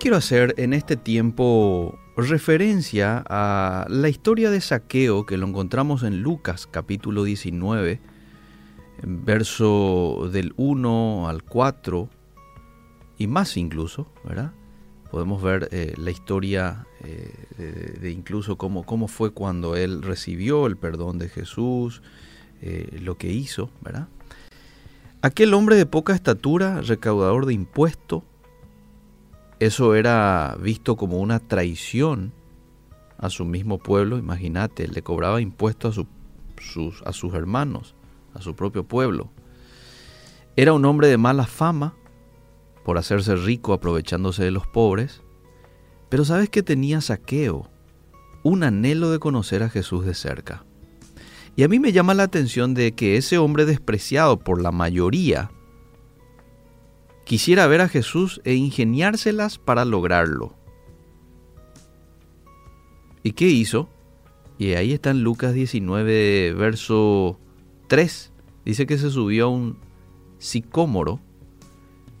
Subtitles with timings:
[0.00, 6.22] quiero hacer en este tiempo referencia a la historia de saqueo que lo encontramos en
[6.22, 8.00] Lucas capítulo 19,
[9.02, 12.08] verso del 1 al 4
[13.18, 14.52] y más incluso, ¿verdad?
[15.10, 20.78] Podemos ver eh, la historia eh, de, incluso cómo, cómo, fue cuando él recibió el
[20.78, 22.00] perdón de Jesús,
[22.62, 24.08] eh, lo que hizo, ¿verdad?
[25.20, 28.22] Aquel hombre de poca estatura, recaudador de impuestos,
[29.60, 32.32] eso era visto como una traición
[33.18, 37.94] a su mismo pueblo, imagínate, le cobraba impuestos a, sus, a sus hermanos,
[38.34, 39.30] a su propio pueblo.
[40.56, 41.94] Era un hombre de mala fama
[42.86, 45.20] por hacerse rico aprovechándose de los pobres,
[46.08, 47.68] pero sabes que tenía saqueo,
[48.42, 50.64] un anhelo de conocer a Jesús de cerca.
[51.54, 55.50] Y a mí me llama la atención de que ese hombre despreciado por la mayoría
[57.30, 60.56] quisiera ver a Jesús e ingeniárselas para lograrlo.
[63.22, 63.88] ¿Y qué hizo?
[64.58, 67.38] Y ahí está en Lucas 19, verso
[67.86, 68.32] 3.
[68.64, 69.78] Dice que se subió a un
[70.38, 71.20] sicómoro,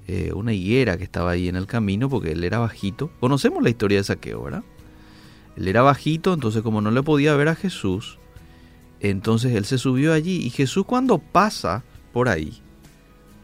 [0.06, 3.10] eh, una higuera que estaba ahí en el camino, porque él era bajito.
[3.18, 4.62] Conocemos la historia de Saqueo, ¿verdad?
[5.56, 8.20] Él era bajito, entonces como no le podía ver a Jesús,
[9.00, 10.36] entonces él se subió allí.
[10.36, 11.82] Y Jesús cuando pasa
[12.12, 12.62] por ahí,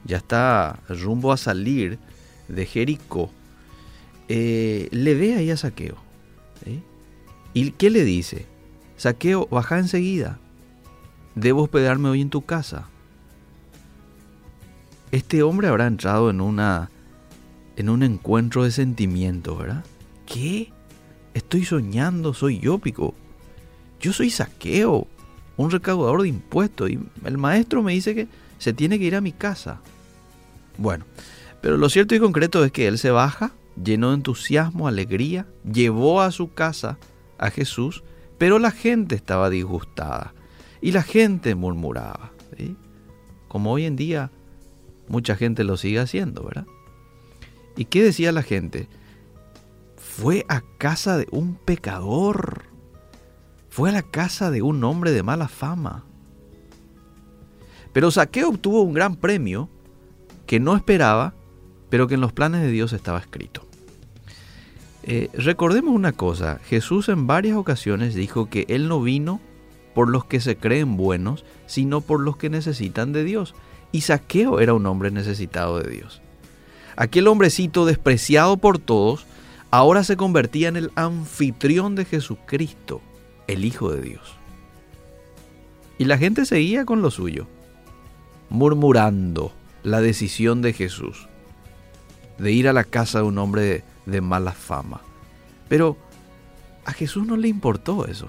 [0.06, 1.98] ya está rumbo a salir
[2.48, 3.30] de Jericó,
[4.28, 5.96] eh, le ve ahí a Saqueo.
[7.54, 8.46] ¿Y qué le dice?
[8.96, 10.38] Saqueo, baja enseguida.
[11.34, 12.88] Debo hospedarme hoy en tu casa.
[15.10, 16.90] Este hombre habrá entrado en una
[17.76, 19.84] en un encuentro de sentimientos, ¿verdad?
[20.24, 20.72] ¿Qué?
[21.34, 23.14] Estoy soñando, soy yo, pico.
[24.00, 25.06] Yo soy saqueo,
[25.56, 29.20] un recaudador de impuestos, y el maestro me dice que se tiene que ir a
[29.20, 29.80] mi casa.
[30.78, 31.04] Bueno,
[31.60, 36.20] pero lo cierto y concreto es que él se baja, lleno de entusiasmo, alegría, llevó
[36.20, 36.98] a su casa
[37.38, 38.04] a Jesús,
[38.38, 40.34] pero la gente estaba disgustada
[40.80, 42.32] y la gente murmuraba,
[43.48, 44.30] como hoy en día
[45.08, 46.66] mucha gente lo sigue haciendo, ¿verdad?
[47.76, 48.88] ¿Y qué decía la gente?
[49.96, 52.64] Fue a casa de un pecador,
[53.68, 56.04] fue a la casa de un hombre de mala fama.
[57.92, 59.70] Pero Saqueo obtuvo un gran premio
[60.46, 61.34] que no esperaba,
[61.90, 63.66] pero que en los planes de Dios estaba escrito.
[65.02, 69.40] Eh, recordemos una cosa, Jesús en varias ocasiones dijo que Él no vino
[69.94, 73.54] por los que se creen buenos, sino por los que necesitan de Dios.
[73.92, 76.20] Y Saqueo era un hombre necesitado de Dios.
[76.96, 79.26] Aquel hombrecito despreciado por todos,
[79.70, 83.00] ahora se convertía en el anfitrión de Jesucristo,
[83.46, 84.36] el Hijo de Dios.
[85.98, 87.46] Y la gente seguía con lo suyo,
[88.50, 89.52] murmurando,
[89.86, 91.28] la decisión de Jesús
[92.38, 95.00] de ir a la casa de un hombre de, mala fama.
[95.68, 95.96] Pero
[96.84, 98.28] a Jesús no le importó eso.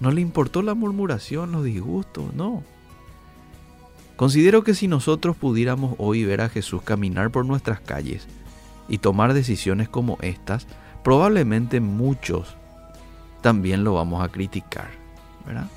[0.00, 2.64] No le importó la murmuración, los disgustos, no.
[4.16, 8.26] Considero que si nosotros pudiéramos hoy ver a Jesús caminar por nuestras calles
[8.88, 10.66] y tomar decisiones como estas,
[11.04, 12.56] probablemente muchos
[13.42, 14.88] también lo vamos a criticar,
[15.44, 15.68] ¿verdad?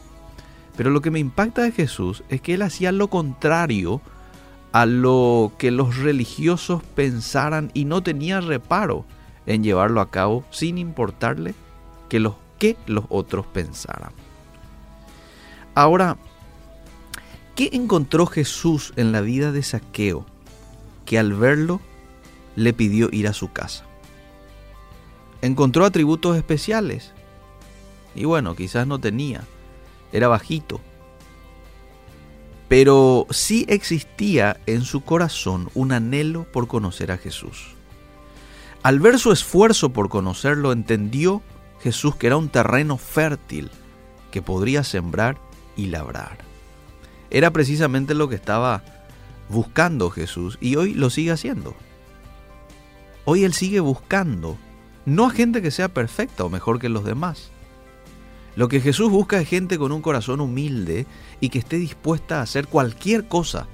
[0.77, 4.01] Pero lo que me impacta de Jesús es que él hacía lo contrario
[4.71, 9.05] a lo que los religiosos pensaran y no tenía reparo
[9.45, 11.55] en llevarlo a cabo sin importarle
[12.07, 14.11] que los que los otros pensaran.
[15.73, 16.17] Ahora,
[17.55, 20.25] ¿qué encontró Jesús en la vida de Saqueo
[21.05, 21.79] que al verlo
[22.55, 23.85] le pidió ir a su casa?
[25.41, 27.13] Encontró atributos especiales.
[28.13, 29.43] Y bueno, quizás no tenía.
[30.11, 30.81] Era bajito,
[32.69, 37.73] pero sí existía en su corazón un anhelo por conocer a Jesús.
[38.83, 41.41] Al ver su esfuerzo por conocerlo, entendió
[41.81, 43.71] Jesús que era un terreno fértil
[44.31, 45.37] que podría sembrar
[45.75, 46.37] y labrar.
[47.31, 48.83] Era precisamente lo que estaba
[49.49, 51.75] buscando Jesús y hoy lo sigue haciendo.
[53.25, 54.57] Hoy Él sigue buscando,
[55.05, 57.51] no a gente que sea perfecta o mejor que los demás,
[58.59, 61.07] lo que Jesús busca es gente con un corazón humilde
[61.39, 63.69] y que esté dispuesta a hacer cualquier cosa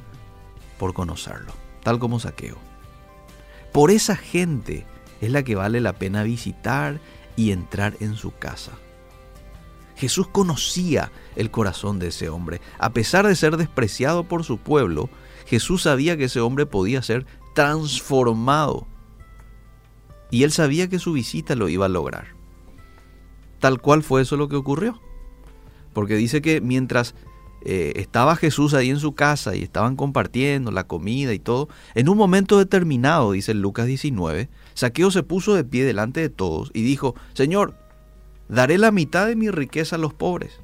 [0.78, 2.60] por conocerlo, tal como Saqueo.
[3.74, 4.86] Por esa gente
[5.22, 7.00] es la que vale la pena visitar
[7.36, 8.74] y entrar en su casa.
[9.96, 12.62] Jesús conocía el corazón de ese hombre.
[12.78, 15.10] A pesar de ser despreciado por su pueblo,
[15.48, 18.86] Jesús sabía que ese hombre podía ser transformado.
[20.30, 22.35] Y él sabía que su visita lo iba a lograr
[23.60, 25.00] tal cual fue eso lo que ocurrió.
[25.94, 27.16] Porque dice que mientras
[27.68, 32.10] eh, estaba Jesús ahí en su casa y estaban compartiendo la comida y todo, en
[32.10, 36.84] un momento determinado, dice Lucas 19, Saqueo se puso de pie delante de todos y
[36.84, 37.76] dijo, Señor,
[38.50, 40.60] daré la mitad de mi riqueza a los pobres.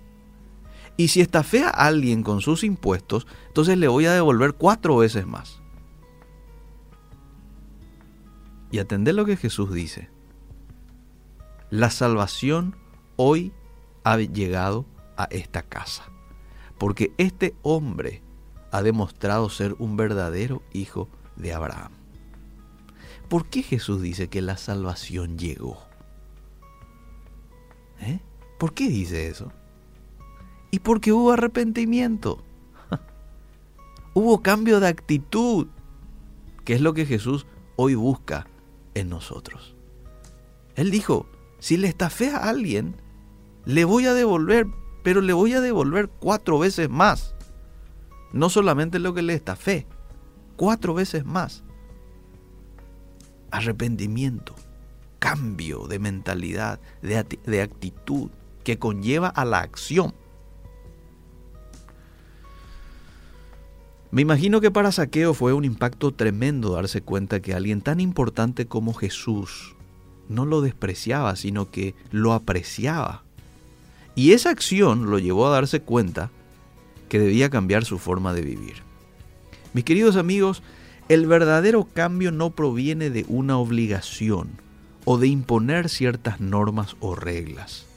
[0.95, 5.25] Y si estafea a alguien con sus impuestos, entonces le voy a devolver cuatro veces
[5.25, 5.61] más.
[8.69, 10.09] Y atender lo que Jesús dice.
[11.71, 12.75] La salvación
[13.23, 13.53] hoy
[14.03, 14.85] ha llegado
[15.15, 16.05] a esta casa.
[16.79, 18.23] Porque este hombre
[18.71, 21.91] ha demostrado ser un verdadero hijo de Abraham.
[23.29, 25.77] ¿Por qué Jesús dice que la salvación llegó?
[27.99, 28.19] ¿Eh?
[28.57, 29.51] ¿Por qué dice eso?
[30.71, 32.43] Y porque hubo arrepentimiento.
[34.15, 35.67] hubo cambio de actitud,
[36.65, 37.45] que es lo que Jesús
[37.75, 38.47] hoy busca
[38.95, 39.75] en nosotros.
[40.75, 41.27] Él dijo,
[41.59, 42.95] si le estafé a alguien,
[43.65, 44.67] le voy a devolver,
[45.03, 47.35] pero le voy a devolver cuatro veces más.
[48.33, 49.85] No solamente lo que le estafé,
[50.55, 51.63] cuatro veces más.
[53.51, 54.55] Arrepentimiento,
[55.19, 58.29] cambio de mentalidad, de, de actitud,
[58.63, 60.13] que conlleva a la acción.
[64.11, 68.65] Me imagino que para Saqueo fue un impacto tremendo darse cuenta que alguien tan importante
[68.65, 69.75] como Jesús
[70.27, 73.23] no lo despreciaba, sino que lo apreciaba.
[74.21, 76.29] Y esa acción lo llevó a darse cuenta
[77.09, 78.83] que debía cambiar su forma de vivir.
[79.73, 80.61] Mis queridos amigos,
[81.09, 84.49] el verdadero cambio no proviene de una obligación
[85.05, 87.87] o de imponer ciertas normas o reglas.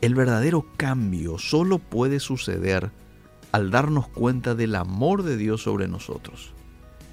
[0.00, 2.90] El verdadero cambio solo puede suceder
[3.52, 6.54] al darnos cuenta del amor de Dios sobre nosotros.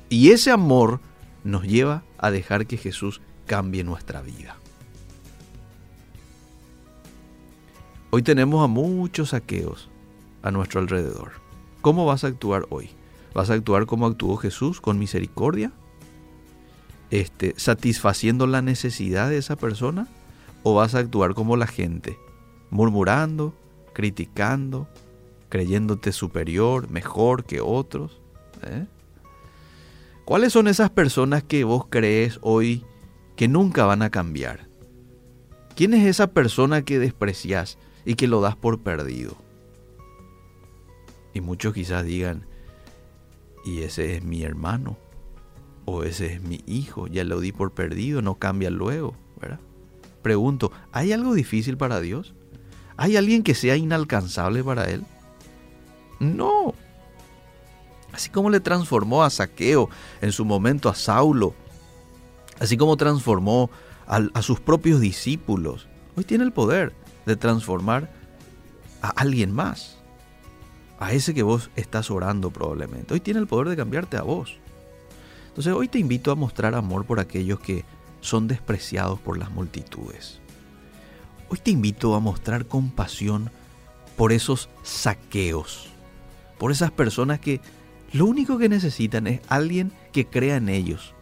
[0.10, 1.02] Y ese amor
[1.44, 4.58] nos lleva a dejar que Jesús cambie nuestra vida.
[8.16, 9.90] Hoy tenemos a muchos saqueos
[10.44, 11.32] a nuestro alrededor.
[11.82, 12.92] ¿Cómo vas a actuar hoy?
[13.34, 15.72] ¿Vas a actuar como actuó Jesús, con misericordia?
[17.10, 20.08] Este, satisfaciendo la necesidad de esa persona?
[20.62, 22.20] ¿O vas a actuar como la gente,
[22.70, 23.56] murmurando,
[23.94, 24.88] criticando,
[25.50, 28.22] creyéndote superior, mejor que otros.
[28.62, 28.86] ¿eh?
[30.24, 32.86] ¿Cuáles son esas personas que vos crees hoy
[33.36, 34.68] que nunca van a cambiar?
[35.76, 39.36] ¿Quién es esa persona que desprecias y que lo das por perdido?
[41.34, 42.46] Y muchos quizás digan,
[43.66, 44.98] y ese es mi hermano,
[45.86, 49.60] o ese es mi hijo, ya lo di por perdido, no cambia luego, ¿verdad?
[50.22, 52.34] Pregunto, ¿hay algo difícil para Dios?
[52.96, 55.04] ¿Hay alguien que sea inalcanzable para Él?
[56.20, 56.74] No.
[58.14, 59.90] Así como le transformó a Saqueo
[60.22, 61.56] en su momento a Saulo,
[62.60, 63.70] así como transformó
[64.06, 66.94] a, sus propios discípulos, hoy tiene el poder
[67.26, 68.12] de transformar
[69.02, 69.98] a alguien más.
[71.00, 73.14] A ese que vos estás orando probablemente.
[73.14, 74.58] Hoy tiene el poder de cambiarte a vos.
[75.48, 77.86] Entonces hoy te invito a mostrar amor por aquellos que
[78.22, 80.40] son despreciados por las multitudes.
[81.50, 83.52] Hoy te invito a mostrar compasión
[84.16, 85.94] por esos saqueos
[86.64, 87.60] por esas personas que
[88.14, 91.14] lo único que necesitan es alguien que crea en ellos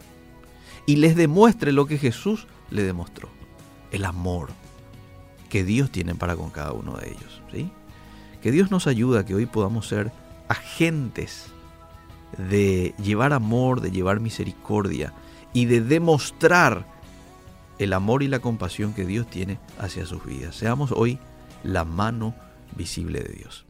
[0.85, 3.29] y les demuestre lo que Jesús le demostró,
[3.91, 4.51] el amor
[5.51, 7.41] que Dios tiene para con cada uno de ellos.
[7.51, 7.69] ¿sí?
[8.41, 10.11] Que Dios nos ayuda a que hoy podamos ser
[10.47, 11.47] agentes
[12.37, 15.13] de llevar amor, de llevar misericordia
[15.53, 16.85] y de demostrar
[17.77, 20.55] el amor y la compasión que Dios tiene hacia sus vidas.
[20.55, 21.19] Seamos hoy
[21.63, 22.33] la mano
[22.77, 23.65] visible de Dios.